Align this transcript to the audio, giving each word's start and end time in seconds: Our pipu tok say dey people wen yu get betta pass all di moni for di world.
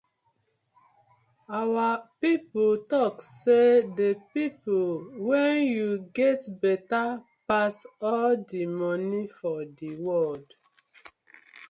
Our 1.59 1.89
pipu 2.19 2.65
tok 2.91 3.15
say 3.41 3.69
dey 3.97 4.15
people 4.33 4.85
wen 5.27 5.55
yu 5.75 5.89
get 6.17 6.41
betta 6.61 7.03
pass 7.47 7.75
all 8.11 8.33
di 8.49 8.61
moni 8.79 9.23
for 9.37 9.59
di 9.77 9.89
world. 10.05 10.49